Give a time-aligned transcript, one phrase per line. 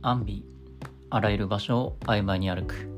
[0.00, 0.44] アンビ
[1.10, 2.88] あらゆる場所を曖昧に歩く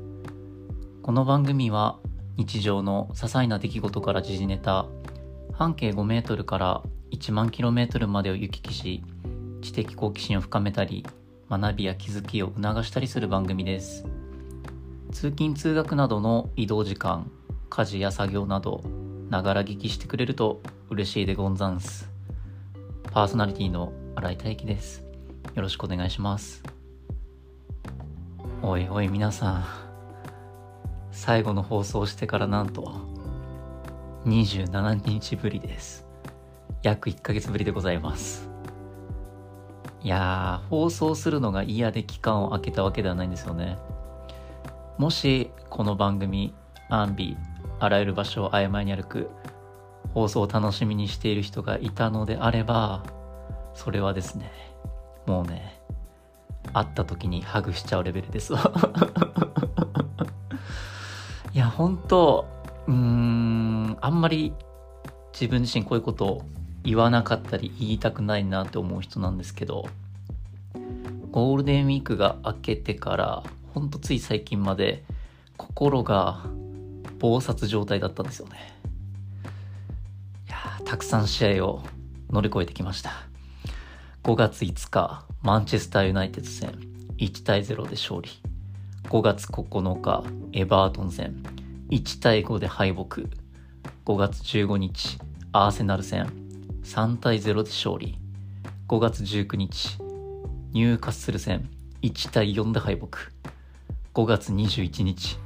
[1.01, 1.97] この番組は
[2.37, 4.85] 日常の些細な出来事から時事ネタ
[5.53, 9.03] 半径5メートルから1万キロメートルまでを行き来し
[9.63, 11.03] 知的好奇心を深めたり
[11.49, 14.05] 学びや気づきを促したりする番組です。
[15.11, 17.29] 通勤通学などの移動時間
[17.69, 18.81] 家事や作業など
[19.29, 22.09] ながら聞きしてくれると嬉しいでゴンザンス
[23.11, 25.03] パーソナリティの新井大輝です。
[25.55, 26.80] よろしくお願いします。
[28.63, 29.65] おいおい皆さん。
[31.11, 32.93] 最後の放送してからなんと
[34.25, 36.05] 27日ぶりです。
[36.83, 38.47] 約1ヶ月ぶりでございます。
[40.03, 43.79] いやー放送するのが嫌で期間を空けたわけではないんですよね。
[44.99, 46.53] もしこの番組
[46.87, 47.37] アンビ
[47.79, 49.31] あらゆる場所を曖昧に歩く
[50.13, 53.03] 放送を楽しみにしている人がいたのであれば
[53.73, 54.51] それはですね
[55.25, 55.80] もうね
[56.73, 58.53] 会った時にハグしちゃうレベルです
[61.53, 62.47] いや本当
[62.87, 64.53] うんあんまり
[65.33, 66.45] 自分自身こういうことを
[66.83, 69.87] 言わなかったり言いたくないなって思う人なんですけど
[71.31, 75.03] ゴールデンウィークが明けてからほんとつい最近まで
[75.57, 76.43] 心が
[77.19, 78.73] 暴殺状態だったんですよね。
[80.47, 81.83] いやたくさん試合を
[82.29, 83.11] 乗り越えてきました。
[84.23, 86.69] 5月5日マンチェスターユナイテッド戦
[87.17, 88.29] 1対0で勝利。
[89.05, 91.41] 5月9日エバートン戦
[91.89, 93.21] 1対5で敗北。
[94.05, 95.17] 5月15日
[95.51, 96.31] アーセナル戦
[96.83, 98.19] 3対0で勝利。
[98.87, 99.97] 5月19日
[100.73, 101.67] ニューカッスル戦
[102.03, 103.07] 1対4で敗北。
[104.13, 105.39] 5月21日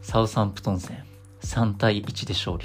[0.00, 1.04] サウサンプトン戦
[1.42, 2.64] 3対1で勝利。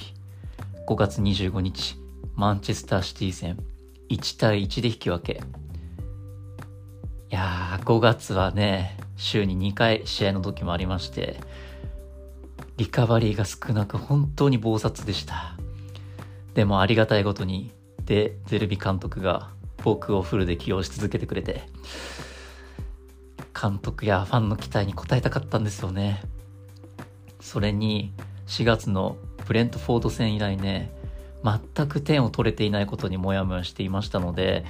[0.87, 1.97] 5月25日
[2.33, 3.57] マンチェスターシティ戦
[4.09, 5.41] 1対1で引き分け。
[7.31, 11.39] いやー5月はね週に2回試合の時もありまして
[12.77, 15.55] リカバリーが少なく本当に暴殺でした。
[16.53, 17.71] でもありがたいことに
[18.05, 19.49] でゼルビ監督が
[19.83, 21.63] 僕をフルで起用し続けてくれて
[23.59, 26.21] 監督やファンの期待に応えたかったんですよね。
[27.39, 28.13] それに
[28.47, 30.91] 4月のブレントフォード戦以来ね
[31.43, 34.65] 全く点を取れていないことにモヤモヤしていましたので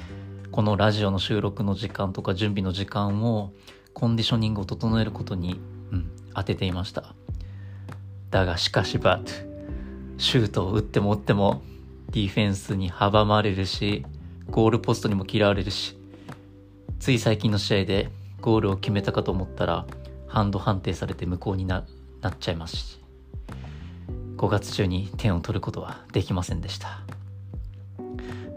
[0.56, 3.52] このラジオの収録の時間とか準備の時間を
[3.94, 5.60] コンディショニングを整えることに、
[5.92, 7.14] うん、当てていました。
[8.32, 9.32] だがしかしバット
[10.18, 11.62] シュートを打っても打っても
[12.12, 14.06] ディフェンスに阻まれるし
[14.50, 15.98] ゴールポストにも嫌われるし
[17.02, 19.86] つい最近の試合でゴールを決めたかと思ったら
[20.26, 21.84] ハンド判定されて無効にな
[22.22, 23.02] なっちゃいますし
[24.38, 27.02] 5月中に点を取ることはできませんでした。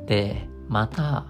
[0.06, 1.26] でまた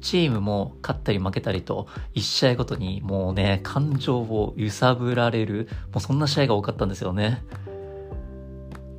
[0.00, 7.44] チームも勝ったり負けたりと1試合ごとにもうね感情を揺さぶられるもうそんな試合が多かったんですよね。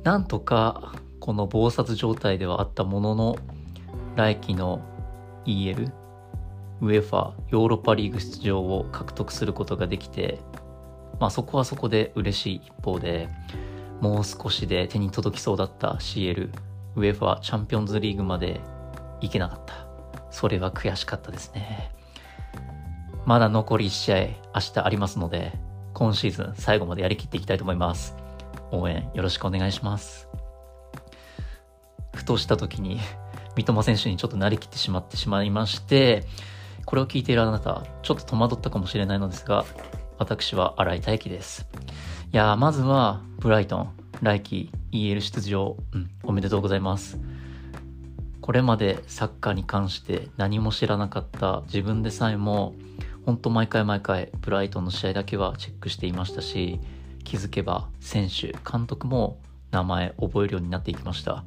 [0.04, 3.36] なんとかこの暴殺状態ではあったものの
[4.16, 4.82] 来季の
[5.44, 5.92] EL
[6.80, 10.40] ウェファヨーロッパリーグ出場を獲得することができて
[11.18, 13.28] まあそこはそこで嬉しい一方で
[14.00, 16.50] もう少しで手に届きそうだった CL
[16.96, 18.60] ウェファチャンピオンズリーグまで
[19.20, 19.89] 行けなかった。
[20.30, 21.92] それは悔しかったですね。
[23.26, 25.52] まだ残り1試合明日ありますので
[25.94, 28.16] 今シーズン最後までやりきっていきたいと思います。
[28.72, 30.28] 応援よろしくお願いします。
[32.14, 33.00] ふとした時に
[33.56, 36.24] 三笘選手にちょっとなりきってしまってしまいまして
[36.86, 39.64] これを聞いているあなたちょっと戸惑ったかもしれないのですが
[40.18, 41.66] 私は新井大輝です。
[42.32, 43.90] いやまずはブライトン
[44.22, 47.18] 来季 EL 出場、うん、おめでとうございます。
[48.40, 52.74] これまでサッカーに関して何も知らなかった自分でさえも
[53.26, 56.80] 本当毎回毎回ブライトンの試合だけはチェックしていましたし
[57.24, 59.38] 気づけば選手監督も
[59.70, 61.44] 名前覚えるようになっていきました。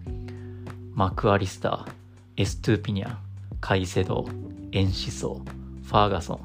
[0.94, 1.92] マクアリスター
[2.38, 3.18] エストゥーピニャン
[3.60, 4.26] カイセド
[4.72, 5.42] エンシソ
[5.84, 6.40] ファーガソン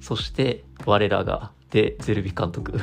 [0.00, 2.72] そして我らがデ・ゼルビ監督。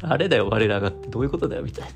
[0.00, 1.90] 誰だよ我らがってどういうことだよみたいな。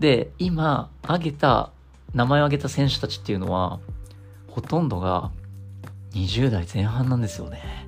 [0.00, 1.70] で、今、挙げた、
[2.14, 3.80] 名前を挙げた選手たちっていうのは、
[4.48, 5.30] ほとんどが
[6.14, 7.86] 20代前半なんですよね。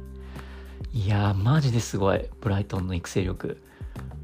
[0.93, 2.29] いやー、マジですごい。
[2.43, 3.63] ブライトンの育成力。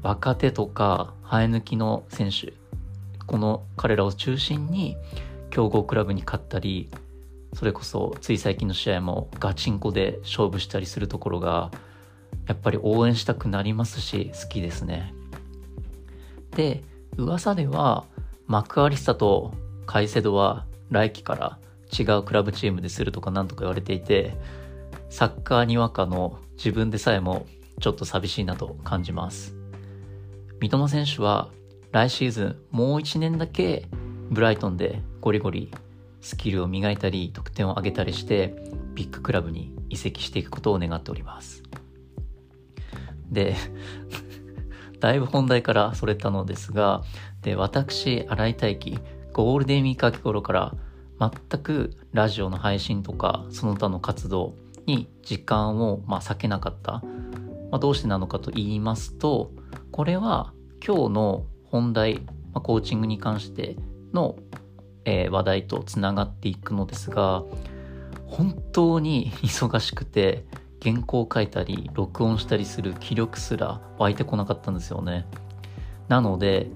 [0.03, 2.53] 若手とか、生え抜きの選手。
[3.25, 4.95] この彼らを中心に、
[5.49, 6.91] 強豪クラブに勝ったり、
[7.53, 11.71] それこそ、つい最近の試合もガチンコで勝負したりするところが、
[12.45, 15.15] やっぱり応援したくなりますし、好きですね。
[16.55, 16.83] で、
[17.19, 18.05] 噂では
[18.47, 19.53] マクアリスタと
[19.85, 21.59] カイセドは来季から
[21.97, 24.35] 違うクラブチームでするとかなんとか言われていて、
[25.09, 27.45] サッカーにわかの自分でさえも
[27.79, 29.55] ちょっと寂しいなと感じます。
[30.59, 31.49] 三笘選手は
[31.91, 33.87] 来シーズンもう1年だけ
[34.29, 35.71] ブライトンでゴリゴリ
[36.21, 38.55] スキルを磨いたり得点を上げたりして
[38.93, 41.63] ビッグクラブに移籍していくことを願っております。
[43.31, 43.55] で、
[44.99, 47.03] だいぶ本題からそれたのですが、
[47.41, 48.99] で、私、新井大輝、
[49.33, 50.73] ゴールデンウィーク明け頃から
[51.19, 54.55] 全くラジオの配信とかその他の活動
[54.85, 57.03] に時間をまあ避けなかった。
[57.71, 59.51] まあ、どうしてなのかと言いますと、
[59.91, 60.53] これは
[60.85, 62.21] 今日の本題、
[62.53, 63.75] まあ、コーチングに関して
[64.13, 64.37] の、
[65.05, 67.43] えー、話題とつながっていくのですが、
[68.25, 70.45] 本当に 忙しくて
[70.81, 75.25] 原稿を書いたり録音したりする気力すら湧いてこなかったんですよね。
[76.07, 76.67] なので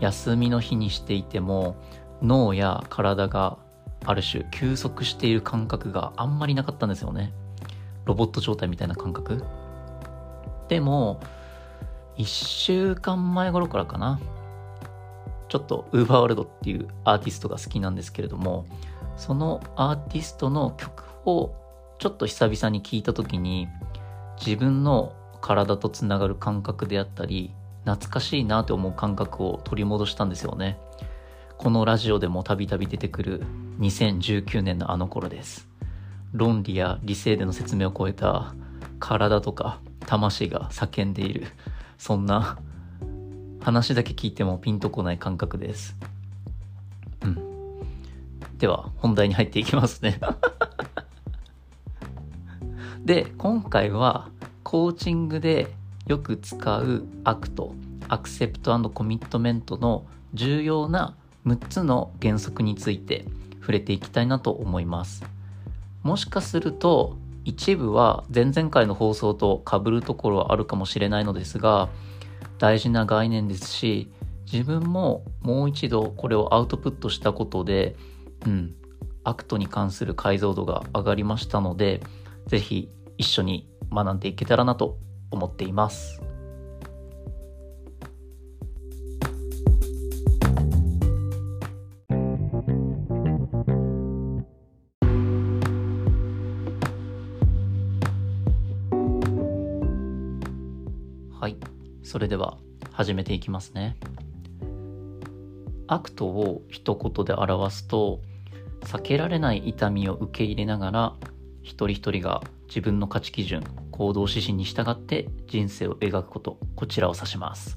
[0.00, 1.76] 休みの日にしていても
[2.22, 3.58] 脳や体が
[4.04, 7.32] ある種休息している感覚があんまりなかったんですよね。
[8.04, 9.44] ロボット状態みたいな感覚。
[10.68, 11.20] でも、
[12.16, 14.20] 1週間前頃からかな。
[15.48, 18.66] ちょっと UberWorld っていうアーティストが好きなんですけれども、
[19.16, 21.52] そのアーティストの曲を
[21.98, 23.68] ちょっと久々に聴いた時に
[24.44, 27.52] 自分の体とつながる感覚であったり
[27.84, 30.78] 懐かしいなと思う感覚を取り戻したんですよね。
[31.56, 33.42] このラジオでもたびたび出てくる
[33.80, 35.68] 2019年のあの頃です。
[36.32, 38.54] 論理や理性での説明を超えた
[39.00, 41.46] 体とか魂が叫んでいる
[41.96, 42.58] そんな
[43.60, 45.96] 話だけ聞いてもピンとこない感覚です。
[47.22, 47.38] うん。
[48.58, 50.20] では本題に入っていきますね。
[53.04, 54.28] で今回は
[54.62, 55.68] コーチングで
[56.06, 57.74] よく使うアクト
[58.08, 61.16] アクセプトコミットメントの重要な
[61.46, 63.24] 6つの原則について
[63.60, 65.24] 触れていきたいなと思います。
[66.02, 71.88] もしかすると一部は前々回の放送と被るところはあるかもしれないのですが
[72.58, 74.10] 大事な概念ですし
[74.50, 77.96] 自分ももう一度これをアウトプットしたことで
[78.46, 78.74] うん、
[79.24, 82.00] ACT に関する解像度が上がりましたので、
[82.48, 84.98] ぜひ一緒に学んでいけたらなと
[85.30, 86.22] 思っています。
[101.38, 101.56] はい。
[102.02, 102.56] それでは
[102.92, 103.98] 始めていきますね。
[105.86, 108.22] ACT を一言で表すと
[108.80, 111.16] 避けられない痛みを受け入れながら
[111.68, 117.76] 一人一人が自分の価値基準行動指針に従って人生を描くことこちらを指します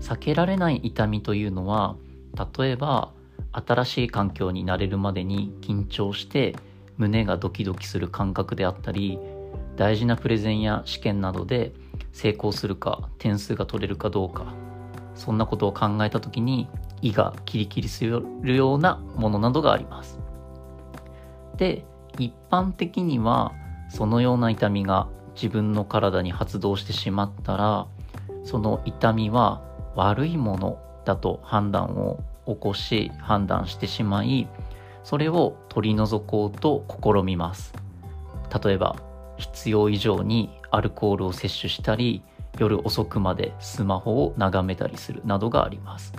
[0.00, 1.96] 避けられない痛みというのは
[2.58, 3.12] 例えば
[3.52, 6.54] 新しい環境に慣れるまでに緊張して
[6.98, 9.18] 胸がドキドキする感覚であったり
[9.76, 11.72] 大事なプレゼンや試験などで
[12.12, 14.54] 成功するか点数が取れるかどうか
[15.14, 16.68] そんなことを考えた時に
[17.00, 20.18] 胃がキリキリするようなものなどがあります。
[21.56, 21.84] で、
[22.18, 23.52] 一般的には
[23.88, 27.86] そのような痛みが自分の体に発動してしまったら、
[28.44, 29.62] その痛みは
[29.94, 34.48] 悪いものだと判断を起こし判断してしまい、
[35.04, 37.74] それを取り除こうと試みます。
[38.62, 38.96] 例えば、
[39.36, 42.22] 必要以上にアルコールを摂取したり、
[42.58, 46.12] 夜遅くまでスマホを眺めたりするなどがあります。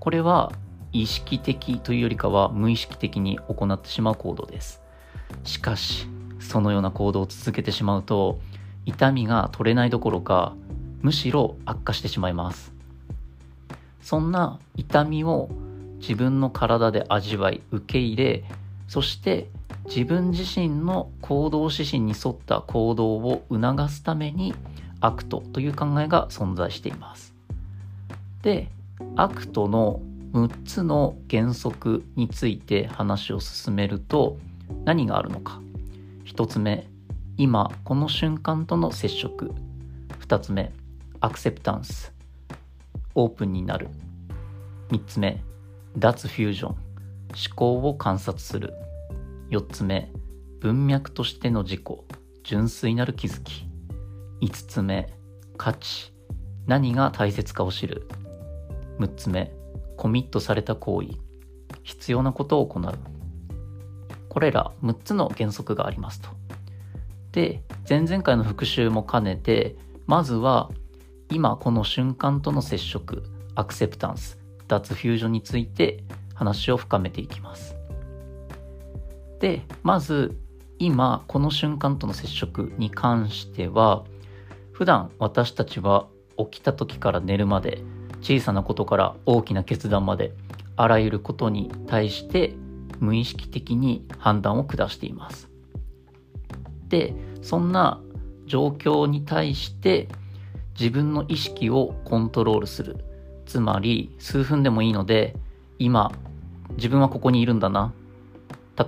[0.00, 0.52] これは
[0.92, 4.85] 意識的というよりかは無意識的に行ってしまう行動です。
[5.44, 6.06] しかし、
[6.40, 8.38] そのような行動を続けてしまうと、
[8.84, 10.54] 痛みが取れないどころか、
[11.02, 12.72] むしろ悪化してしまいます。
[14.00, 15.48] そんな痛みを
[15.98, 18.44] 自分の体で味わい、受け入れ、
[18.88, 19.48] そして
[19.86, 24.54] 自分自身の行動指針に沿った行動を促すために
[25.00, 27.34] ACTという考えが存在しています。
[28.42, 28.68] で、
[29.16, 30.00] ACTの
[30.32, 34.38] 6つの原則について話を進めると
[34.84, 35.60] 何があるのか。
[36.24, 36.88] 1つ目、
[37.36, 39.52] 今この瞬間との接触。
[40.20, 40.72] 2つ目、
[41.20, 42.12] アクセプタンス。
[43.14, 43.88] オープンになる。
[44.90, 45.42] 3つ目、
[45.96, 46.68] 脱フュージョン。
[46.70, 46.76] 思
[47.54, 48.74] 考を観察する。
[49.50, 50.10] 4つ目、
[50.60, 51.82] 文脈としての自己。
[52.44, 53.68] 純粋なる気づき。
[54.40, 55.12] 5つ目、
[55.56, 56.12] 価値。
[56.66, 58.08] 何が大切かを知る。
[58.98, 59.52] 6つ目、
[59.96, 61.08] コミットされた行為。
[61.82, 63.15] 必要なことを行う。
[64.36, 66.28] これら6つの原則がありますと。
[67.32, 70.70] で、前々回の復習も兼ねて、まずは
[71.30, 73.22] 今この瞬間との接触、
[73.54, 74.38] アクセプタンス、
[74.68, 77.76] 脱フュージョンについて話を深めていきます。
[79.40, 80.36] でまず
[80.78, 84.04] 今この瞬間との接触に関しては
[84.72, 87.78] 普段私たちは起きた時から寝るまで
[88.20, 90.34] 小さなことから大きな決断まで
[90.76, 92.54] あらゆることに対して
[93.00, 95.48] 無意識的に判断を下しています。
[96.88, 98.00] でそんな
[98.46, 100.08] 状況に対して
[100.78, 103.04] 自分の意識をコントロールする。
[103.46, 105.36] つまり数分でもいいので
[105.78, 106.12] 今
[106.76, 107.92] 自分はここにいるんだな。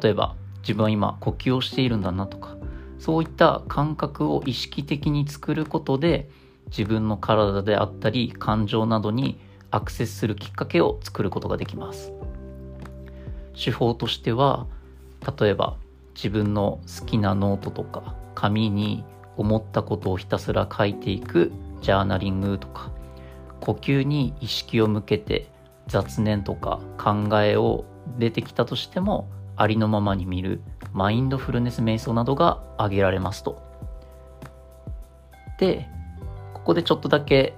[0.03, 2.57] 例えば自分は今呼吸をしているんだなとか。
[2.99, 6.29] そういった感覚を意識的に作ることで
[6.67, 12.13] 自分の体であったり感情などにアクセスするきっかけを作ることができます。
[13.63, 14.67] 手法としては
[15.39, 15.77] 例えば
[16.15, 19.05] 自分の好きなノートとか紙に
[19.37, 22.91] 思ったことをひたすら書いていくジャーナリングとか
[23.61, 25.51] 呼吸に意識を向けて
[25.87, 27.85] 雑念とか考えを
[28.19, 30.61] 出てきたとしてもありのままに見る
[30.93, 33.61] マインドフルネス瞑想などが挙げられますと。
[35.59, 35.89] で、
[36.55, 37.55] ここでちょっとだけ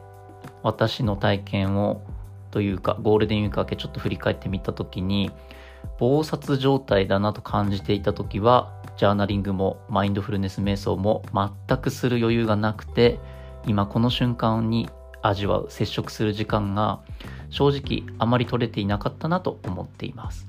[0.62, 2.02] 私の体験を
[2.50, 5.30] というかゴールデンウィーク明けちょっと振り返ってみた時に
[5.99, 13.18] 暴殺状態だなと感じていた時はジャーナリングもマインドフルネス瞑想も全くする余裕がなくて
[13.66, 14.88] 今この瞬間に
[15.22, 17.00] 味わう接触する時間が
[17.50, 20.46] 正直あまり取れていなかったなと思っています。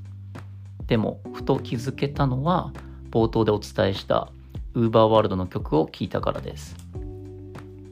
[0.88, 2.74] でもふと気づけたのは
[3.10, 4.30] 冒頭でお伝えした
[4.76, 6.76] UberWorld の曲を聴いたからです。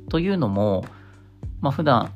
[0.10, 0.86] というのも、
[1.62, 2.12] まあ、普段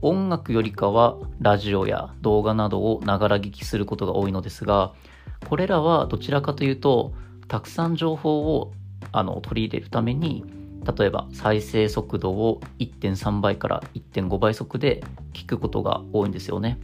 [0.00, 4.94] 音楽よりかはラジオや動画などをながら聞きすることが多いのですが
[5.48, 7.12] これらはどちらかというと
[7.48, 8.72] たくさん情報を
[9.12, 10.44] あの取り入れるために
[10.96, 15.02] 例えば再生速度を1.3倍から1.5倍速で
[15.32, 16.78] 聞くことが多いんですよね。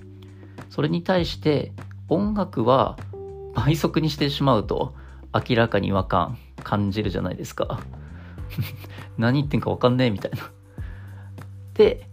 [0.68, 1.72] それに対して
[2.08, 2.98] 音楽は
[3.54, 4.94] 倍速にしてしまうと
[5.32, 7.80] 明らかに違和感感じるじゃないですか。
[9.16, 10.38] 何言ってんかわかんねえみたいな。
[11.74, 12.08] で、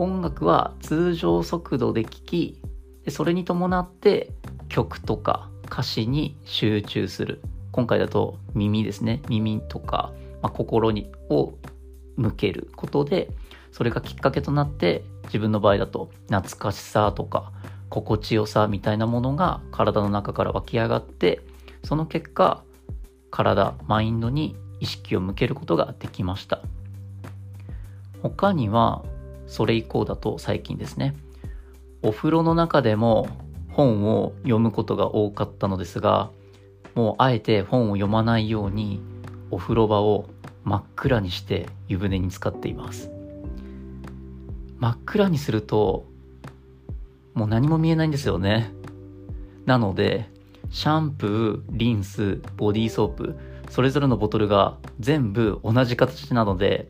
[0.00, 2.62] 音楽は通常速度で聴き、
[3.04, 4.32] でそれに伴って
[4.68, 7.40] 曲とか歌詞に集中する。
[7.72, 9.22] 今回だと耳ですね。
[9.28, 11.54] 耳とかまあ、心にを
[12.16, 13.30] 向けることで
[13.72, 17.52] それがきっかけとなって自分の場合だと懐かしさとか
[17.88, 21.40] 心地よさみたいなものが体の中から湧き上がって
[21.84, 22.62] その結果
[23.30, 26.62] 体マインドに意識を向けることができました
[28.22, 29.02] 他には
[29.50, 31.14] それ以降だと最近ですね。
[32.02, 33.28] お風呂の中でも
[33.72, 36.30] 本を読むことが多かったのですが
[36.94, 39.02] もうあえて本を読まないように
[39.50, 40.26] お風呂場を
[40.64, 43.10] 真っ暗にして湯船に浸かっています。
[44.78, 46.06] 真っ暗にすると
[47.34, 48.72] もう何も見えないんですよね。
[49.66, 50.30] なので
[50.70, 53.36] シャンプーリンスボディーソープ
[53.68, 56.88] それぞれのボトルが全部同じ形なので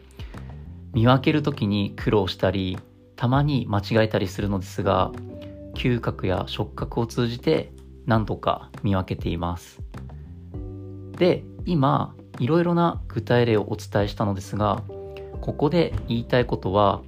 [0.92, 2.78] 見分ける時に苦労したり
[3.16, 5.12] たまに間違えたりするのですが
[5.74, 7.72] 嗅覚や触覚を通じて
[8.06, 9.80] 何とか見分けています。
[11.12, 14.82] で今いろいろな具体例をお伝えしたのですが
[15.40, 17.02] ここで言いたいことは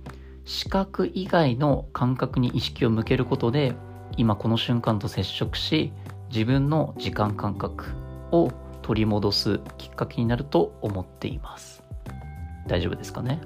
[0.44, 3.74] 視覚以外の感覚に意識を向けることで
[4.16, 5.92] 今この瞬間と接触し
[6.30, 7.86] 自分の時間感覚
[8.30, 8.50] を
[8.82, 11.82] 取り戻すきっかけになると思っています。
[12.66, 13.40] 大丈夫ですかね？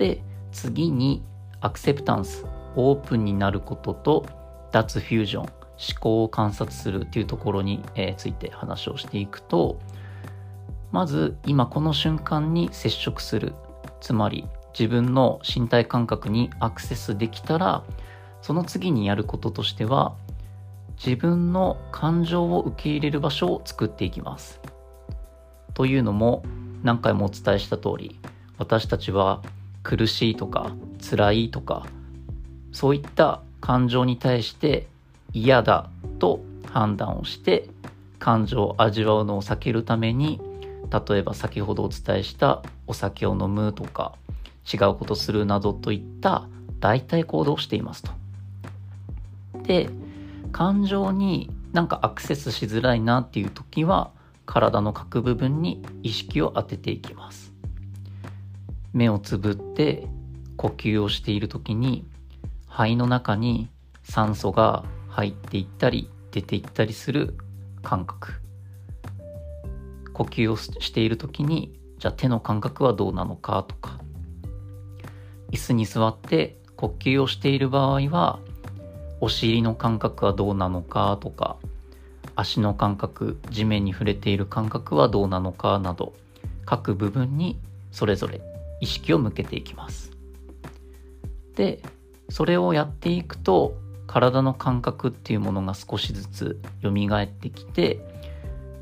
[0.00, 1.22] で次に
[1.60, 4.26] アクセプタンスオープンになることと
[4.72, 5.52] 脱フュージョン思
[6.00, 9.78] 考を観察するというところに、えついて話をしていくと
[10.90, 13.52] まず今この瞬間に接触する
[14.00, 17.84] つまり自分の身体感覚にアクセスできたら
[18.40, 20.14] その次にやることとしては
[20.96, 24.60] 自分の感情を受け入れる場所を作っていきます。
[25.74, 26.42] というのも
[26.82, 28.18] 何回もお伝えした通り
[28.58, 29.42] 私たちは
[29.82, 31.86] 苦しいとか辛いとか
[32.72, 34.86] そういった感情に対して
[35.32, 37.68] 嫌だと判断をして
[38.18, 40.40] 感情を味わうのを避けるために
[41.08, 44.14] 例えば先ほどお伝えしたお酒を飲むとか
[44.72, 46.46] 違うことするなどといった
[46.80, 48.12] 代替行動をしていますと。
[49.62, 49.90] で
[50.52, 54.10] 感情になんかアクセスしづらいなっていう時は
[54.46, 57.49] 体の各部分に意識を当てていきます。
[58.92, 60.06] 目をつぶって
[60.56, 62.04] 呼吸をしている時に
[62.68, 63.68] 肺の中に
[64.02, 67.34] 酸素が入っていったり出ていったりする
[67.82, 68.40] 感覚。
[70.12, 74.00] 呼吸をしている時にじゃあ手の感覚はどうなのかとか。
[75.50, 78.38] 椅子に座って呼吸をしている場合は
[79.20, 81.56] お尻の感覚はどうなのかとか
[82.36, 86.14] 足の感覚地面に触れている感覚はどうなのかなど
[86.64, 87.58] 各部分に
[87.90, 88.40] それぞれ
[88.80, 90.10] 意識を向けていきます。
[91.54, 91.82] で
[92.30, 93.74] それをやっていくと
[94.06, 98.00] 体の感覚っていうものが少しずつ蘇ってきて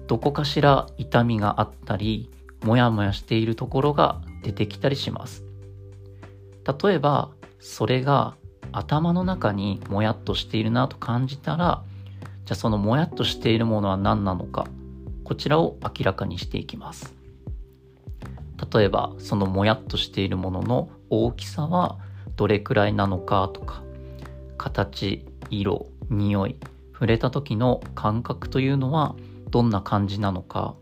[0.07, 2.31] どこかしら痛みがあったり
[2.65, 5.45] モヤモヤしているところが出てきたりします。
[6.83, 8.37] 例えばそれが
[8.73, 11.83] 頭の中にもやっとしているなと感じたら
[12.45, 14.67] じゃあそのもやっとしているものは何なのか
[15.25, 17.18] こちらを明らかにしていきます。
[18.73, 21.99] 例えばそのもやっとしているものの大きさは
[22.37, 23.83] どれくらいなのかとか
[24.57, 26.57] 形色匂い
[26.93, 29.15] 触れた時の感覚というのは
[29.51, 30.75] どんな感じなのか。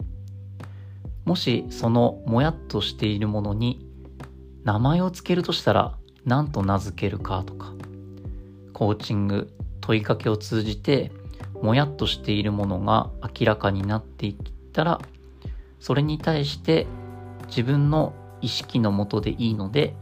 [1.25, 3.85] もしそのもやっとしているものに
[4.65, 7.73] 名前を付けるとしたら何と名付けるかとか。
[8.73, 11.11] コーチング問いかけを通じて
[11.63, 14.37] もやっとしているものが明らかになっていっ
[14.73, 15.01] たら
[15.81, 16.87] それに対して
[17.49, 19.95] 自分の意識のもとでいいので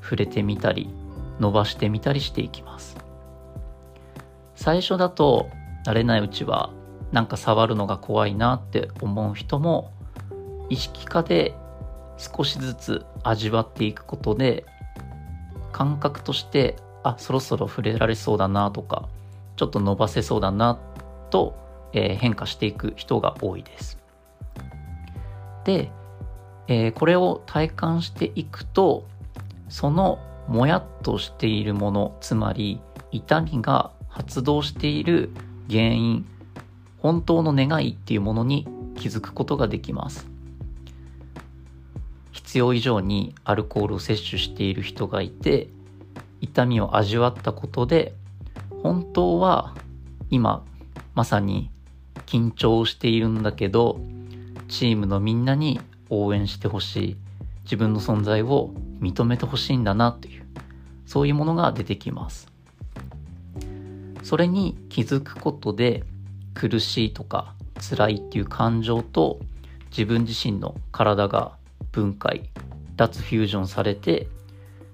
[0.00, 0.90] 触れてみたり
[1.38, 2.96] 伸ばしてみたりしていきます。
[4.54, 5.48] 最初だと
[5.84, 6.70] 慣れないうちは
[7.10, 9.90] なんか触るのが怖いなって思う人も
[10.70, 11.54] 意識化で
[12.16, 14.64] 少しずつ味わっていくことで
[15.72, 19.08] 感覚としてあそろそろ触れられそうだなとか
[19.56, 20.78] ちょっと伸ばせそうだな
[21.30, 21.56] と、
[21.92, 23.98] えー、変化していく人が多いです。
[25.64, 25.90] で
[26.68, 29.06] えー、これを体感していくと
[29.68, 35.30] そのもやっとしているものつまり痛みが発動している
[35.68, 36.26] 原因
[36.98, 38.66] 本当の願いっていうものに
[38.96, 40.32] 気づくことができます。
[42.52, 45.68] 必要以上にアルコールを摂取している人がいて
[46.42, 48.14] 痛みを味わったことで
[48.82, 49.74] 本当は
[50.28, 50.64] 今
[51.14, 51.70] まさに
[52.26, 54.00] 緊張しているんだけど
[54.68, 55.80] チームのみんなに
[56.12, 57.16] 応援してほしい。
[57.64, 60.44] 自分の存在を認めてほしいんだなという。
[61.06, 62.48] そういうものが出てきます。
[64.22, 66.04] それに気づくことで
[66.54, 69.40] 苦しいとか辛いっていう感情と
[69.90, 71.56] 自分自身の体が
[71.90, 72.48] 分解
[72.96, 74.28] 脱フュージョンされて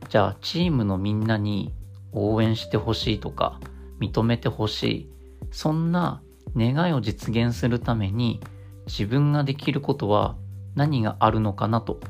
[0.09, 1.73] じゃあチームのみんなに
[2.13, 3.61] 応援してほしいとか
[4.01, 5.09] 認めてほしい
[5.51, 6.23] そんな
[6.57, 8.41] 願いを実現するために
[8.87, 10.37] 自分ができることは
[10.75, 12.01] 何があるのかなと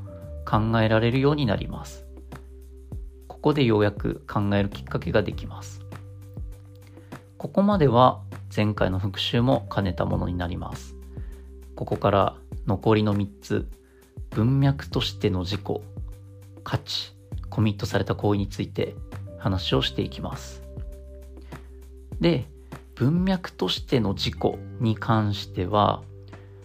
[0.46, 2.06] 考えられるようになります。
[3.26, 5.80] ここでようやく考えるきっかけができます。
[7.36, 8.20] ここまでは
[8.54, 10.96] 前回の復習も兼ねたものになります。
[11.76, 13.68] ここから残りの3つ、
[14.30, 15.62] 文脈としての自己、
[16.64, 17.14] 価値、
[17.48, 18.96] コミットされた行為について
[19.38, 20.62] 話をしていきます。
[22.20, 22.48] で、
[22.96, 24.34] 文脈としての自己
[24.80, 26.02] に関しては、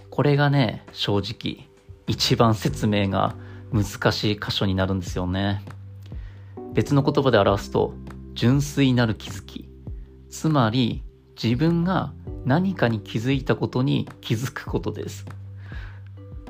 [0.09, 1.67] これがね、正直
[2.07, 3.35] 一番説明が
[3.71, 5.63] 難しい箇所になるんですよね。
[6.73, 7.93] 別の言葉で表すと、
[8.33, 9.69] 純粋なる気づき。
[10.29, 11.03] つまり、
[11.41, 12.13] 自分が
[12.45, 15.25] 何かに気づいたことに気づくことです。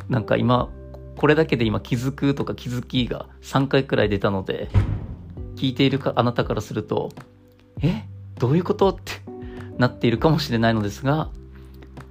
[0.10, 0.70] なんか今、
[1.16, 4.70] これだけで今気づくとか気づきが3回くらい出たので、
[5.56, 7.12] 聞いているかあなたからすると、
[7.82, 8.04] え？
[8.40, 8.90] どういうこと？
[8.90, 9.22] って
[9.78, 11.30] なっているかもしれないのですが、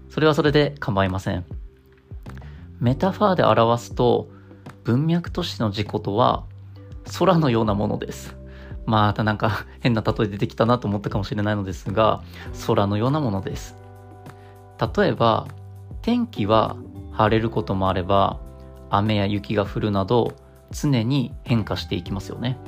[0.09, 1.45] それはそれで構いません。
[2.83, 4.29] メタファーで表すと
[4.83, 6.47] 文脈としての自己とは
[7.17, 8.37] 空のようなものです。
[8.87, 12.23] またなんか 変な例え出てきたなと思ったかもしれないのですが
[12.67, 13.77] 空のようなものです。
[14.97, 15.47] 例えば
[16.03, 16.75] 天気は
[17.13, 18.41] 晴れることもあれば
[18.91, 20.33] 雨や雪が降るなど
[20.73, 22.59] 常に変化していきますよね。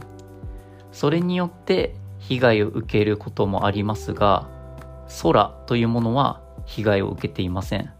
[0.92, 4.46] それによって被害を受けることもありますが
[5.24, 7.90] 空というものは被害を受けていません。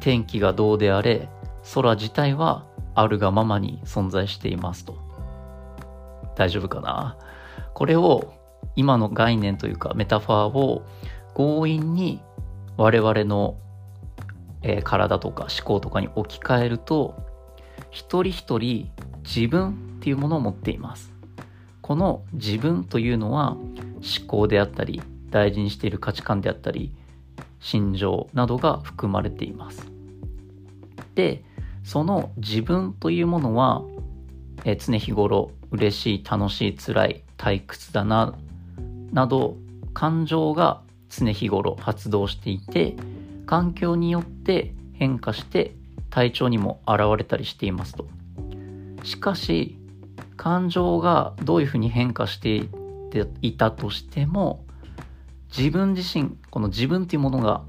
[0.00, 1.28] 天気がどうであれ
[1.72, 4.96] 空自体はあるがままに存在していますと。
[6.36, 7.16] 大丈夫かな？
[7.74, 8.34] これを
[8.76, 10.84] 今の概念というかメタファーを
[11.34, 12.20] 強引に
[12.76, 13.56] 我々の、
[14.62, 17.14] え、体とか思考とかに置き換えると
[17.90, 18.90] 一人一人
[19.22, 21.12] 自分っていうものを持っています。
[21.82, 26.92] この自分というのは思考であったり大事にしている価値観であったり
[27.60, 29.86] 心情などが含まれています。
[31.14, 31.44] で
[31.84, 33.82] その自分というものは、
[34.64, 38.34] えー、常日頃嬉しい楽しい辛い退屈だな
[39.12, 39.56] など
[39.92, 42.96] 感情が常日頃発動していて
[43.46, 45.76] 環境によって変化して
[46.10, 48.06] 体調にも現れたりしていますと。
[49.04, 49.78] しかし
[50.36, 52.68] 感情がどういうふうに変化して
[53.42, 54.64] いたとしても
[55.56, 57.62] 自分自身この自分っていうものが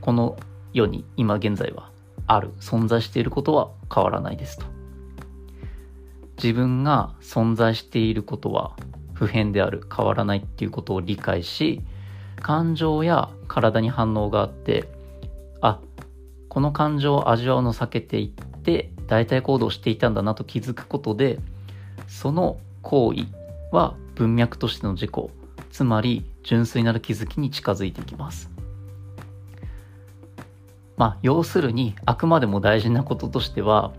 [0.00, 0.36] この
[0.72, 1.90] 世に今現在は
[2.26, 4.66] ある存在していることは変わらないですと。
[6.36, 8.76] 自分が存在していることは
[9.12, 11.80] 不変である変わらないっていうことを理解し
[12.36, 14.88] 感情や体に反応があって
[15.60, 15.80] あ
[16.48, 21.38] この感情を味わうのを避けていって代替行動していたんだなと気づくことで
[22.08, 23.26] その行為
[23.70, 25.10] は文脈としての自己
[25.70, 28.53] つまり純粋なる気づきに近づいていきます。
[30.96, 33.92] まあ要するにあくまでも大事なこととしては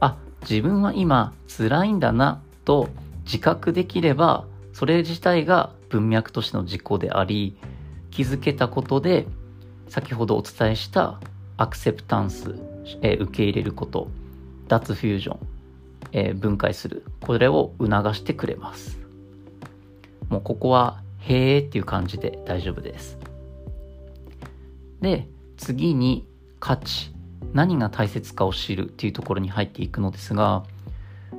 [0.00, 2.88] あ自分は今辛いんだなと
[3.24, 7.56] 自覚できればそれ自体が文脈としての自己であり
[8.10, 9.26] 気づけたことで
[9.88, 11.20] 先ほどお伝えした
[11.56, 12.54] アクセプタンス、
[13.02, 14.08] えー、受け入れること
[14.68, 15.38] 脱フュージョン、
[16.12, 18.98] えー、分解するこれを促してくれます。
[20.28, 23.18] もうここはへーっていう感じで大丈夫です。
[25.00, 25.26] で
[25.58, 26.26] 次に
[26.60, 27.12] 価値
[27.52, 30.64] 何が大切かを知るっていうところに入っていくのですが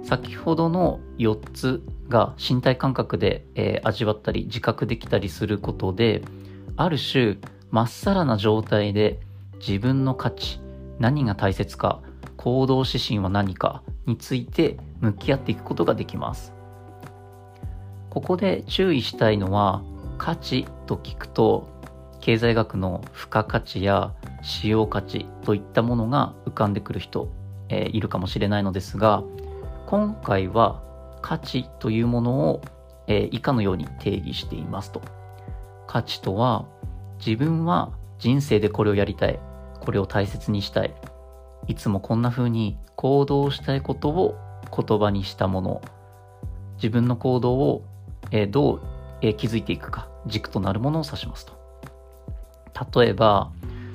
[0.04, 6.22] 先ほどの4つが身体感覚で、えー、味わったり自覚できたりすることで
[6.76, 7.38] ある種
[7.72, 9.20] まっさらな状態で
[9.60, 10.60] 自分の価値
[11.00, 12.02] 何が大切か
[12.38, 16.54] 行動指針は何かについて向き合っていくことができます。
[18.10, 19.84] ここで注意したいのは
[20.18, 21.68] 価値と聞くと
[22.20, 27.32] 経済学の付加価値や使用価値といったものが浮かんでくる人、
[27.70, 29.24] えー、いるかもしれないのですが
[29.88, 30.84] 今回は
[31.22, 32.62] 価値というものを、
[33.08, 35.02] えー、以下のように定義していますと。
[35.88, 36.68] 価値とは
[37.18, 39.40] 自分は人生でこれをやりたい
[39.80, 40.94] これを大切にしたい
[41.68, 44.38] いつもこんな風に行動したいことを
[44.76, 45.82] 言葉にしたもの
[46.76, 47.84] 自分の行動を、
[48.30, 48.82] えー、どう、
[49.22, 51.59] えー、築いていくか軸となるものを指しますと。
[52.94, 53.52] 例えば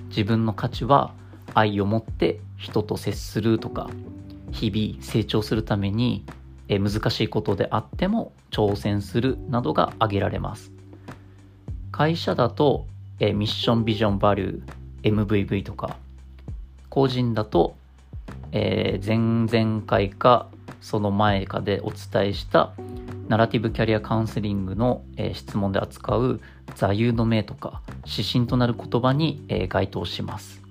[0.08, 1.12] 自分の価値は
[1.54, 3.90] 愛を持って人と接するとか
[4.52, 6.24] 日々成長するために
[6.68, 10.72] 難しいことであっても挑戦するなどが挙げられます。
[11.90, 12.86] 会社だと
[13.20, 15.96] ミッションビジョンバリュー MVV とか
[16.88, 17.76] 個人だと、
[18.52, 20.48] え、前々回か
[20.80, 22.72] その前かでお伝えした
[23.34, 26.40] ナラティブキャリアカウンセリングの、えー、質問で扱う
[26.76, 30.62] 座右の銘とか指針となる言葉に、えー、該当します。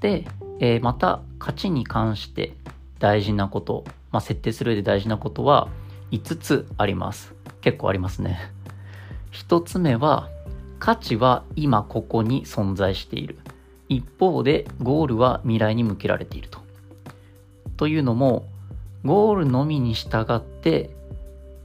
[0.00, 0.26] で、
[0.60, 2.52] えー、また価値に関して
[2.98, 5.70] 大事なこと、まあ、設定する上で大事なことは
[6.10, 7.32] 5つあります。
[7.62, 8.38] 結構ありますね。
[9.32, 10.28] 1つ目は
[10.78, 13.38] 価値は今ここに存在している。
[13.88, 16.60] 一方でゴールは未来に向けられていると。
[17.78, 18.46] というのも
[19.04, 20.90] ゴールのみに従って、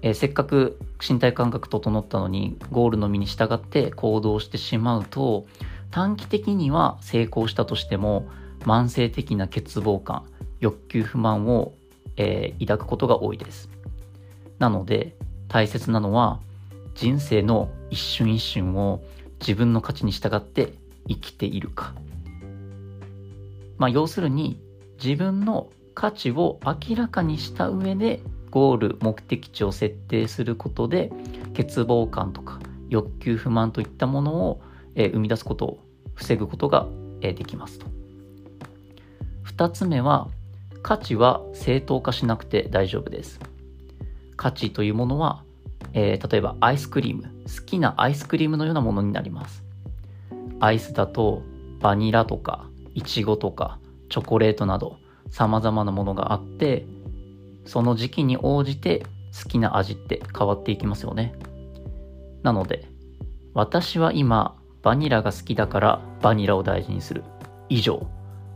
[0.01, 5.45] えー、せっかく身体感覚整ったのにゴールのみに従って行動してしまうと
[5.91, 8.27] 短期的には成功したとしても
[8.61, 10.25] 慢性的な欠乏感
[10.59, 11.73] 欲求不満を、
[12.17, 13.69] えー、抱くことが多いです。
[14.57, 15.15] なので
[15.47, 16.39] 大切なのは
[16.95, 19.01] 人生の一瞬一瞬を
[19.39, 20.73] 自分の価値に従って
[21.07, 21.93] 生きているか。
[23.77, 24.59] まあ要するに
[25.01, 31.11] 自分の価値を明らかにした上でゴール目的地を設定することで
[31.55, 34.61] 欠乏感とか欲求不満といったものを、
[34.93, 35.79] えー、生み出すことを
[36.13, 36.85] 防ぐことが、
[37.21, 37.87] えー、できますと。
[39.45, 40.27] 2つ目は
[40.83, 43.39] 価値は正当化しなくて大丈夫です。
[44.35, 45.43] 価値というものは、
[45.93, 49.63] えー、例えばアイスクリーム好きなアイスクリームのようなものになります。
[50.59, 51.41] アイスだと
[51.79, 53.79] バニラとかイチゴとか
[54.09, 56.85] チョコレートなど様々なものがあって、
[57.65, 59.05] その時期に応じて
[59.43, 61.33] 好きな味って変わっていきますよね。
[62.43, 62.87] なので、
[63.53, 67.23] 私は今バニラが好きだからバニラを大事にする。
[67.69, 68.07] 以上。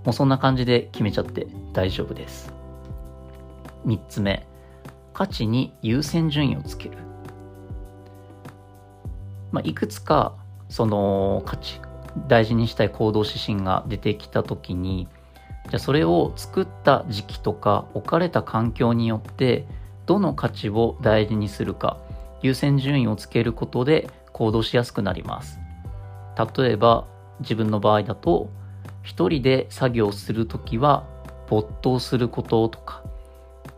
[0.03, 2.53] もうそんな感じで決めちゃって大丈夫です。
[3.85, 4.47] 3つ目、
[5.13, 6.97] 価値に優先順位をつける。
[9.51, 10.33] まあ、いくつか
[10.69, 11.81] その価値、
[12.27, 15.07] 大事にしたい行動指針が出てきた時に
[15.69, 19.65] じゃあそれを作った時期とか置かれた環境によって
[20.05, 21.97] どの価値を大事にするか
[22.41, 25.59] 優先順位をつけることで行動しやすくなります。
[26.57, 27.05] 例えば
[27.41, 28.49] 自分の場合だと
[29.03, 31.05] 一人で作業するときは
[31.47, 33.03] 没頭することとか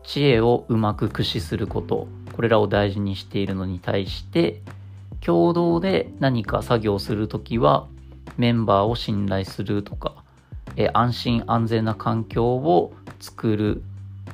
[0.03, 4.61] 知恵をうまく駆使することこれらを大事にしているのに対して
[5.21, 7.87] 共同で何か作業するときは
[8.37, 10.22] メンバーを信頼するとか
[10.75, 13.83] え安心安全な環境を作る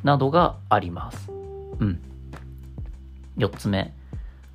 [0.04, 1.32] などがあります。
[1.32, 2.00] うん。
[3.38, 3.94] 4つ目、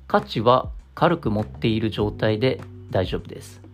[0.07, 3.65] 価値は軽く持っている状態で大丈夫です。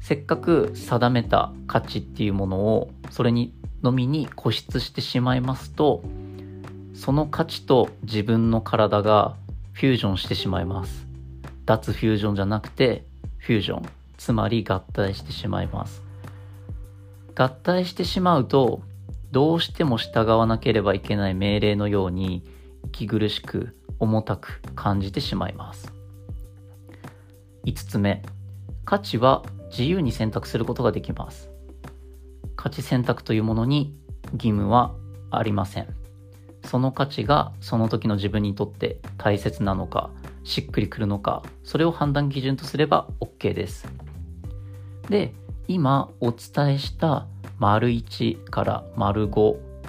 [0.00, 6.02] せっかく定めた価値っていうものをそれにのみに固執してしまいますと
[6.94, 9.36] その価値と自分の体が
[9.72, 11.06] フュージョンしてしまいます
[11.64, 13.04] 脱フュージョンじゃなくて
[13.38, 13.82] フュージョン
[14.18, 16.02] つまり合体してしまいます
[17.42, 18.82] 合体してしまうと
[19.30, 22.44] どうしても従わなければいけない命令のように
[22.84, 25.92] 息苦しく重たく感じてしまいます。
[27.64, 28.22] 5つ目。
[28.84, 31.50] 価値は自由に選択することができます。
[32.56, 33.94] 価値選択というものに
[34.32, 34.94] 義務は
[35.30, 35.88] ありません。
[36.64, 40.10] その価値がその時の自分にとって大切なのか
[40.44, 43.88] しっくりくるのかそれを判断基準とすれば OK です。
[45.08, 45.32] で
[45.72, 47.28] 今お伝えした
[47.60, 49.40] 丸1から丸5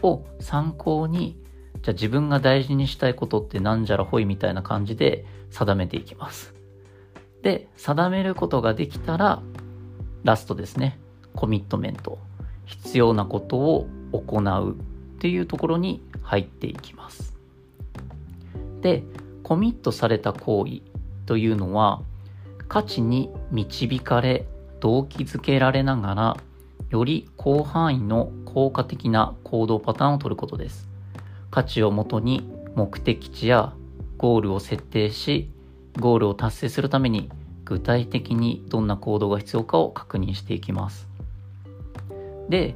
[0.04, 1.36] を参考に
[1.82, 6.54] じゃあ自分が大事にしたいことってなんじゃらほいみたいな感じで定めていきます。
[7.42, 9.42] で定めることができたら
[10.24, 11.00] ラストですね。
[11.36, 12.20] コミットメント。
[12.66, 17.36] 必要なことを行うっていうところに入っていきます。
[18.82, 19.04] で
[19.42, 20.84] コミットされた行為
[21.26, 22.04] というのは
[22.68, 24.46] 価値に導かれ
[24.82, 26.38] 動機づけられながら
[26.90, 30.90] より広範囲の効果的な行動パターンを取ることです。
[31.50, 33.74] 価値をもとに目的地や
[34.18, 35.50] ゴールを設定し
[36.00, 37.30] ゴールを達成するために
[37.66, 41.08] 具体的にどんな行動が必要かを確認していきます。
[42.50, 42.76] で、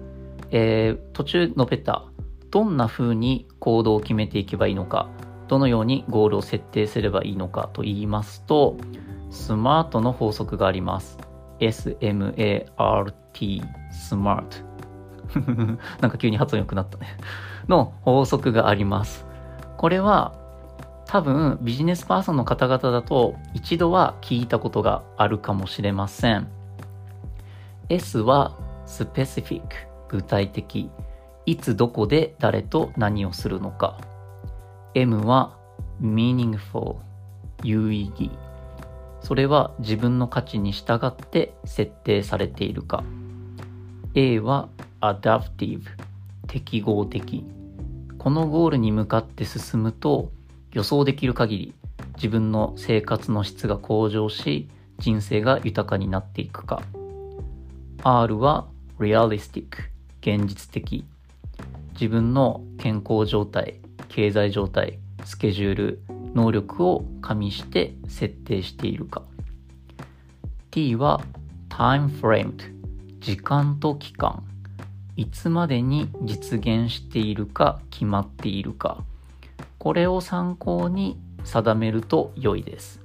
[0.51, 2.05] えー、途中述べた
[2.51, 5.09] どんな風に行動を決めていけばいいのか
[5.47, 8.77] どのようにゴールを設定すればいいのかと言いますと
[9.29, 11.17] スマートの法則があります。
[11.59, 13.13] SMART
[13.91, 14.57] スマート
[16.01, 17.17] なんか急に発音良くなったね。
[17.67, 19.25] の法則があります。
[19.77, 20.33] これは
[21.05, 26.47] 多分ビジネスパーソンの方々だと一度は聞いたことがあるかもしれません。
[27.89, 29.61] S は specific
[30.09, 30.89] 具体的。
[31.45, 33.97] いつどこで誰と何をするのか。
[34.93, 35.57] M は
[36.01, 36.95] meaningful
[37.63, 38.31] 有意義。
[39.25, 43.03] それは自分の価値に従って設定されているか。
[44.13, 44.69] A は
[45.01, 45.81] adaptive
[46.47, 47.43] 適合的。
[48.19, 50.31] このゴールに向かって進むと
[50.73, 51.73] 予想できる限り
[52.17, 56.83] 自分の生活の質が向上し人生が豊かになっていくか。
[58.03, 58.67] R は
[58.99, 59.89] realistic
[60.21, 61.03] 現実的。
[61.93, 66.03] 自分の健康状態経済状態スケジュール
[66.35, 69.23] 能力を加味して設定しているか。
[70.69, 71.21] T は
[71.69, 72.73] time framed
[73.19, 74.43] 時間と期間。
[75.15, 79.03] いつまでに実現しているか決まっているか。
[79.79, 82.99] これを参考に定めると良いです。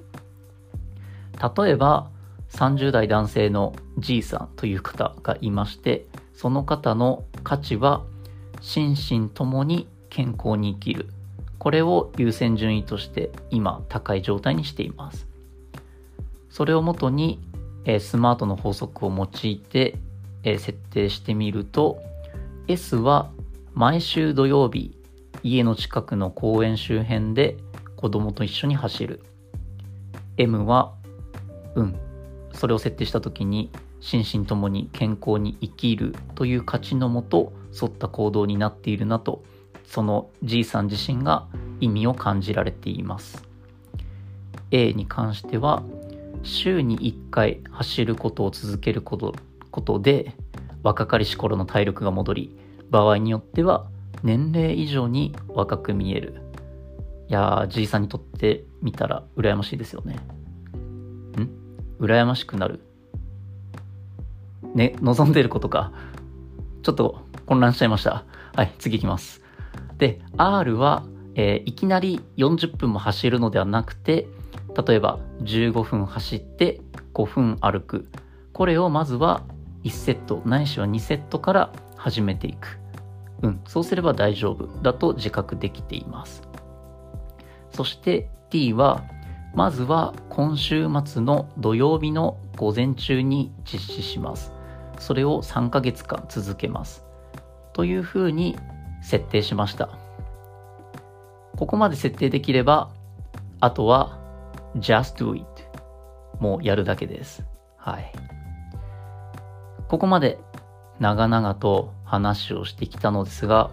[1.57, 2.11] 例えば
[2.51, 8.03] 30代男性の G さんという方がいましてその方の価値は
[8.61, 11.09] 心身ともに健康に生きる。
[11.61, 15.29] これを優先順位として今高い状態にしています。
[16.49, 17.38] それをもとに、
[17.85, 19.99] え、スマートの法則を用いて、
[20.42, 22.03] え、設定してみると
[22.66, 23.31] S は
[23.75, 24.96] 毎週土曜日
[25.42, 27.59] 家の近くの公園周辺で
[27.96, 29.23] 子供と一緒に走る
[30.38, 30.94] M は
[31.75, 31.96] うん
[32.53, 33.70] それを設定した時に
[34.01, 39.42] 心身ともに健康に生きるという価値のもと沿った行動になっているなと
[39.90, 41.48] その G さん自身が
[41.81, 43.42] 意味を感じられています。
[44.70, 45.83] A に関しては
[46.44, 49.35] 週に1回走ることを続けること
[49.72, 50.37] ことで
[50.85, 52.57] 若かりし頃の体力が戻り
[52.88, 53.88] 場合によっては
[54.22, 56.40] 年齢以上に若く見える。
[57.29, 60.20] いやー G さんにとってみたら羨ましいですよね。
[61.37, 61.48] ん？
[61.98, 62.79] 羨ましくなる。
[64.72, 65.92] ね望んでることか。
[66.85, 68.24] ちょっと混乱しちゃいました。
[68.55, 69.39] はい次いきます。
[70.01, 74.27] で、R は、えー、いきなり40分も走るのではなくて、
[74.87, 76.81] 例えば15分走って
[77.13, 78.09] 5分歩く。
[78.55, 79.43] これをまずは
[79.85, 82.79] 1セット、ないしは2セットから始めていく。
[83.43, 86.43] うん、そうすれば大丈夫だと自覚できています。
[87.71, 89.05] そして T は、
[89.55, 94.55] まずは今週末の土曜日の午前中に実施します。
[94.99, 97.05] それを3ヶ月間続けます。
[97.75, 98.57] というふうに
[99.03, 99.89] 設定しました。
[101.57, 102.91] ここまで設定できれば、
[103.61, 104.19] あとは
[104.77, 105.47] just do it
[106.39, 107.45] もうやるだけです。
[107.77, 108.13] はい。
[109.89, 110.39] ここまで
[110.99, 113.71] 長々と話をしてきたのですが、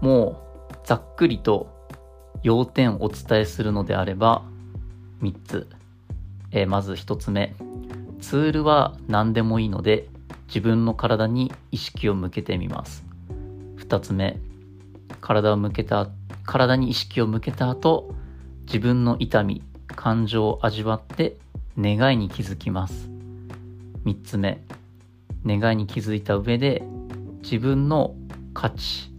[0.00, 1.68] もうざっくりと
[2.42, 4.42] 要点をお伝えするのであれば
[5.20, 5.68] 3つ。
[6.52, 7.54] えー、まず1つ目。
[8.20, 10.08] ツールは何でもいいので
[10.48, 13.04] 自分の体に意識を向けてみます
[13.88, 14.38] 2つ目
[15.20, 16.08] 体を向けた
[16.44, 18.14] 体に意識を向けた後
[18.66, 21.36] 自分の痛み感情を味わって
[21.78, 23.08] 願いに気づきます。
[24.04, 24.60] 3つ目
[25.44, 26.82] 願いに気づいた上で
[27.42, 28.16] 自分の
[28.54, 29.10] 価値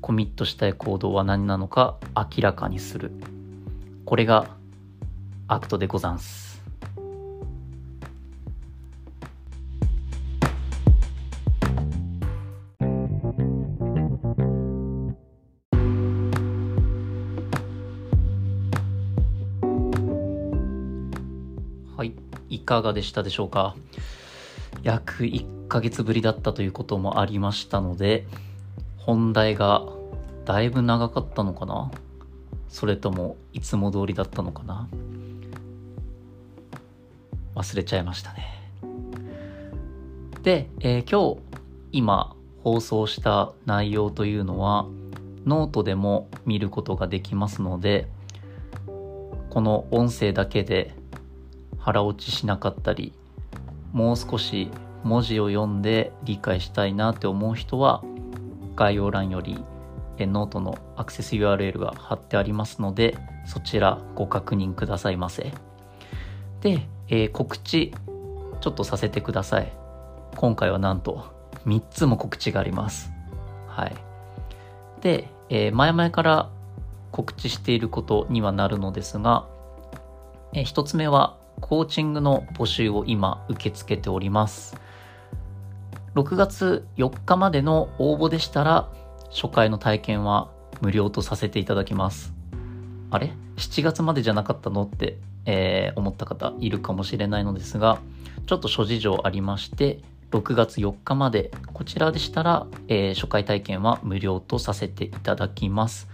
[0.00, 3.10] コミットしたい行動は何なのか明らかにする。
[4.04, 4.56] これが
[5.48, 6.47] ACTでござんす。
[21.98, 22.14] はい、
[22.48, 23.74] いかがでしたでしょうか？
[24.84, 28.24] 約1ヶ月ぶりだったということもありましたので
[28.98, 29.84] 本題が
[30.44, 31.90] だいぶ長かったのかな？
[32.68, 34.88] それともいつも通りだったのかな？
[37.56, 38.46] 忘れちゃいましたね。
[40.44, 41.42] で、えー、今日
[41.90, 44.86] 今放送した内容というのは
[45.46, 48.06] ノートでも見ることができますので
[48.86, 50.94] この音声だけで
[51.78, 53.12] 腹落ちしなかったり
[53.92, 54.70] もう少し
[55.04, 58.02] 文字を読んで理解したいなって思う人は
[58.76, 59.64] 概要欄より
[60.26, 65.52] ノートのアクセス URL が貼ってありますのでそちらご確認くださいませ。
[66.60, 67.94] で、えー、告知
[68.60, 69.72] ちょっとさせてください。
[70.36, 71.24] 今回はなんと
[71.66, 73.10] 3つも告知があります。
[73.68, 73.96] はい。
[75.00, 76.50] で、えー、前々から
[77.12, 79.46] 告知していることにはなるのですが、
[80.52, 84.76] えー、1つ目はコーチングの募集を今受け付けております。
[86.14, 88.88] 6月4日までの応募でしたら
[89.30, 92.32] 初回の体験は無料とさせていただきます。
[93.10, 94.82] あれ ?7 月までじゃなかったの？
[94.82, 97.98] って、えー、思った方いるかもしれないのですが、
[98.46, 106.08] ちょっと諸事情ありまして、6月4日まで、こちらでしたら、えー、初回体験は無料とさせていただきます。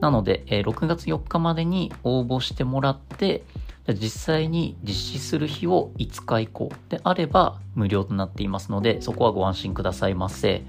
[0.00, 3.44] なので、えー、6月4日までに応募してもらって、
[3.94, 10.64] 実際に実施する日を5日以降であれば無料となっていますので、そこはご安心くださいませ。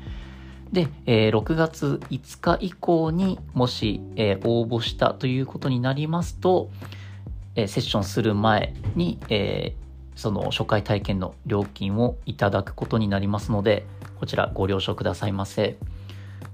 [0.71, 6.69] で、えー、6月5日以降にもし、えー、応募したということになりますと、
[7.55, 9.75] えー、セッションする前に、え
[10.15, 13.85] その初回体験の料金をいただくことになりますので、
[14.19, 15.77] こちらご了承くださいませ。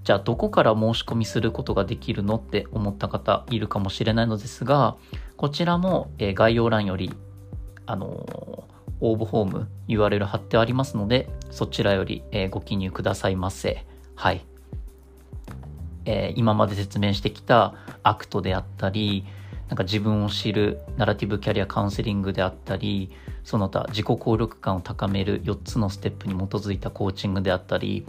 [0.04, 4.98] じゃあどこから申し込みすることができるのって思った方いるかもしれないのですが、
[5.38, 7.14] こちらも、え概要欄より、
[7.86, 8.68] あの
[9.00, 13.86] 応募フォーム URL 貼ってありますので、そちらより、えご記入くださいませ。
[14.16, 14.46] はい。
[16.06, 19.26] えー、今まで説明してきた ACTであったり、
[19.70, 23.10] なんか自分を知るナラティブキャリアカウンセリングであったり、
[23.46, 28.06] その他自己効力感を高める4つのステップに基づいたコーチングであったり、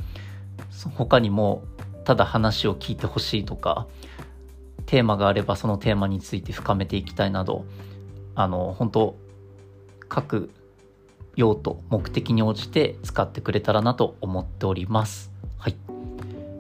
[0.97, 1.63] 他にも
[2.05, 3.87] ただ話を聞いてほしいとか、
[4.87, 7.65] テーマがあればそのテーマについて深めていきたいなど、
[8.35, 9.17] あの、本当
[10.09, 10.51] 各
[11.37, 15.33] 用途、目的に応じて使ってくれたらなと思っております。
[15.59, 15.77] はい。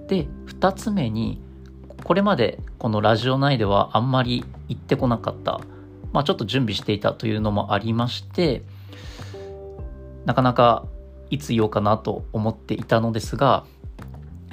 [0.09, 1.40] で、二つ目に、
[2.02, 5.61] これまでこのラジオ内ではあんまり言ってこなかった、
[6.12, 8.62] まあちょっと準備していたというのもありまして、
[10.24, 10.87] なかなか
[11.30, 13.64] いつ言おうかなと思っていたのですが、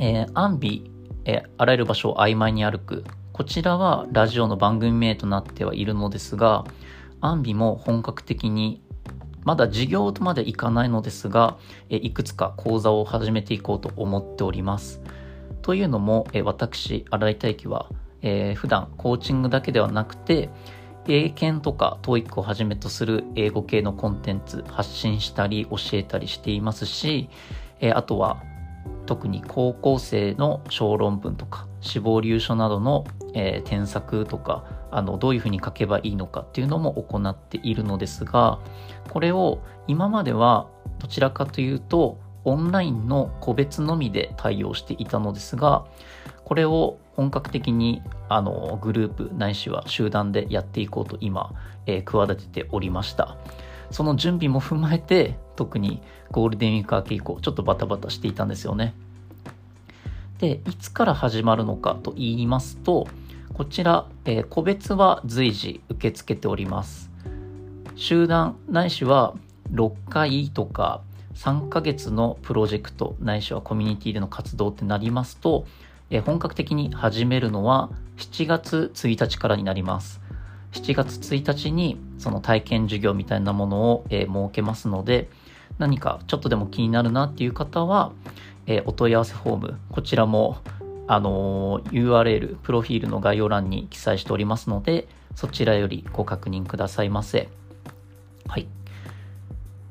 [0.04, 0.92] えー、アンビ、
[1.26, 3.04] えー、あらゆる場所を曖昧に歩く。
[3.34, 6.66] こちらはラジオの番組名となってはいるのですが、
[7.22, 8.82] アンビも本格的に、
[9.44, 11.60] まだ事業とまでいかないのですが、
[11.92, 15.04] え、いくつか講座を始めていこうと思っております。
[15.62, 17.90] というのも、え、私、新井大輝は、
[18.24, 20.50] えー、普段コーチングだけではなくて、
[21.08, 27.30] 英検とか TOEIC をはじめとする英語系のコンテンツ発信したり教えたりしていますし、
[27.80, 28.42] え、あとは
[29.06, 38.60] 特に高校生の小論文とか死亡留書などの、えー、添削とかあのどういうふうに書けばいいのかっていうのも行っているのですが
[39.10, 40.68] これを今までは
[41.00, 45.86] どちらかというとオンラインの個別のみで対応していたのですが
[46.44, 51.54] これを本格的にあのグループないしは集団でやっていこうと今、
[51.86, 53.38] えー、企てておりました。
[53.92, 58.94] その準備も踏まえて、特にゴールデンウィーク明け以降、ちょっとバタバタしていたんですよね。
[60.40, 63.08] で、いつから始まるのかと言いますと、
[63.54, 67.12] こちら、えー、個別は随時受け付けております。
[67.96, 69.36] 集団ないしは
[69.74, 71.02] 6回とか
[71.36, 75.66] 3ヶ月のプロジェクトないしはコミュニティでの活動ってなりますと、
[76.10, 80.21] えー、本格的に始めるのは7月1日からになります。
[80.72, 85.30] 7月1日にその体験授業みたいなものを、えー、設けますので、
[85.78, 88.12] 何かちょっとでも気になるなっていう方は、
[88.68, 90.58] えー、お問い合わせフォーム、こちらも、
[91.08, 97.50] あのー、URL、プロフィールの概要欄に記載しておりますので、そちらよりご確認くださいませ。
[98.48, 98.68] はい。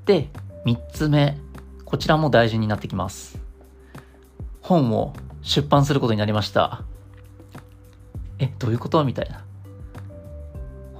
[0.07, 0.29] で、
[0.65, 1.39] 3つ目。
[1.85, 3.41] こちらも大事になってきます。
[4.63, 5.13] 本を
[5.43, 6.85] 出版することになりました。
[8.39, 9.05] え、どういうこと？
[9.05, 9.45] みたいな。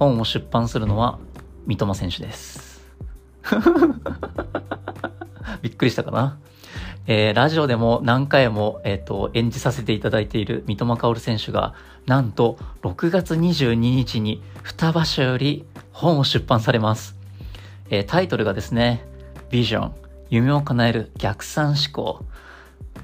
[0.01, 1.19] 本を出版するのは
[1.67, 2.81] 三笘選手です。
[5.61, 6.39] びっくりしたかな？
[7.05, 11.75] えー、ラジオでも何回も、えっ、ー、と、演じさせていただいている三笘薫選手が、
[12.07, 17.15] なんと6月22日に双葉社より本を出版されます。
[17.91, 19.05] えー、タイトルがですね、
[19.51, 19.93] ビジョン、
[20.31, 22.25] 夢を叶える逆算思考。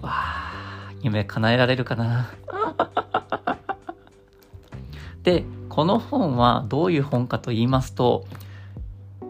[0.01, 2.31] わあ、夢叶えられるかな？
[5.21, 5.45] で、
[5.77, 8.25] この本はどういう本かと言いますと、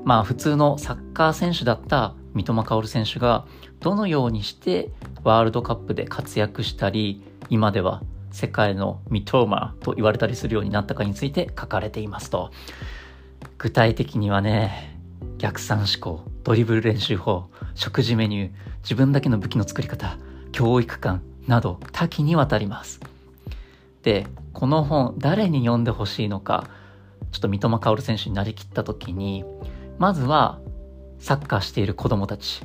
[0.05, 3.45] まあ普通のサッカー選手だった三笘薫選手が
[3.81, 4.89] どのようにして
[5.25, 12.51] ワールドカップで活躍したり、今では世界の三笘と言われたりするようになったかについて書かれていますと。
[13.57, 14.97] 具体的にはね、
[15.39, 18.51] 逆算思考、ドリブル練習法、食事メニュー、
[18.83, 20.17] 自分だけの武器の作り方、
[20.53, 23.01] 教育観など多岐にわたります。
[24.01, 24.27] で、
[24.57, 26.67] この本誰に読んでほしいのか、
[27.31, 29.45] ちょっと三笘薫選手になりきった時に、
[29.99, 30.59] まずは
[31.19, 32.63] サッカーしている子供たち。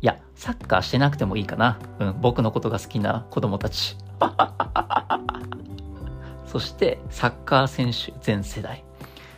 [0.00, 1.78] いや、サッカーしてなくてもいいかな。
[1.98, 3.98] うん、僕のことが好きな子供たち。
[6.46, 8.82] そして、サッカー選手全世代。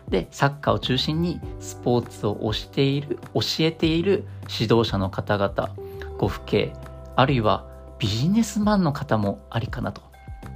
[0.08, 5.70] で、サッカーを中心にスポーツを推している、教えている指導者の方々、
[6.16, 6.72] ご父兄、
[7.16, 7.66] あるいは
[7.98, 10.00] ビジネスマンの方もありかなと。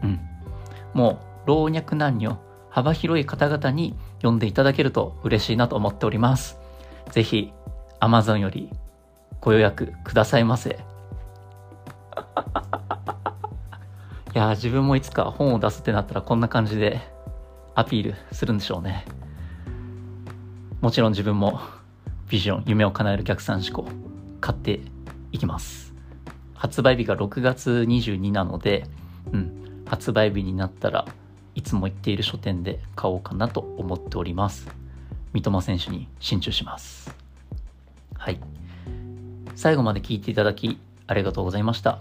[0.05, 0.20] うん。
[0.95, 2.38] もう、老若男女、
[2.70, 6.59] 幅広い方々に読んでいただけると嬉しいなと思っております。
[7.11, 7.53] ぜひ、
[8.01, 8.70] Amazon より
[9.40, 10.78] ご予約くださいませ。
[14.34, 17.01] いや自分もいつか本を出すってなったらこんな感じで
[17.74, 19.05] アピールするんでしょうね。
[20.80, 21.61] もちろん自分も
[22.28, 23.86] ビジョン、夢を叶える逆算思考、
[24.40, 24.80] 買って
[25.32, 25.93] いきます。
[26.55, 28.86] 発売日が6月22なので、
[29.32, 31.07] うん、発売日になったら
[31.55, 34.68] いつも行っている書店で買おうかなと思っております。
[35.32, 37.14] 三笘選手に進駐します。
[38.14, 38.40] はい。
[39.55, 42.00] 最後まで聞いていただきありがとうございました。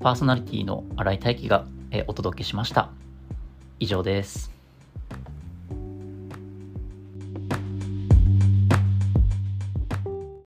[0.00, 1.66] パーソナリティの新井大輝が
[2.06, 2.90] お届けしました。
[3.78, 4.55] 以上です。